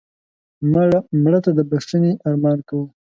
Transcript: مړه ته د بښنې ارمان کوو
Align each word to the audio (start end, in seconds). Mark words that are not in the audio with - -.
مړه 1.21 1.39
ته 1.45 1.51
د 1.57 1.59
بښنې 1.69 2.11
ارمان 2.27 2.59
کوو 2.67 2.85